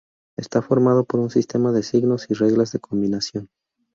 Está 0.35 0.63
formado 0.63 1.03
por 1.05 1.19
un 1.19 1.29
sistema 1.29 1.71
de 1.71 1.83
signos 1.83 2.25
y 2.31 2.33
reglas 2.33 2.71
de 2.71 2.79
combinación. 2.79 3.51